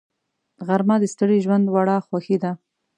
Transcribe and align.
غرمه 0.67 0.95
د 0.99 1.03
ستړي 1.13 1.37
ژوند 1.45 1.65
وړه 1.69 1.95
خوښي 2.05 2.37
ده 2.43 2.51